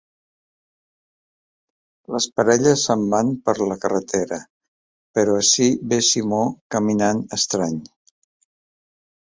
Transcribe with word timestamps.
Les 2.15 2.27
parelles 2.39 2.85
se'n 2.87 3.03
van 3.11 3.29
per 3.49 3.55
la 3.73 3.77
carretera, 3.85 4.41
però 5.19 5.37
ací 5.45 5.69
ve 5.93 6.03
Simó 6.11 6.43
caminant 6.77 7.25
estrany. 7.41 7.81